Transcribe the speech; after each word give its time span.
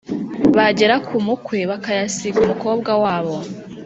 bagera 0.57 0.95
ku 1.07 1.15
mukwe 1.25 1.57
bakayasiga 1.71 2.37
umukobwa 2.41 2.91
wabo 3.03 3.35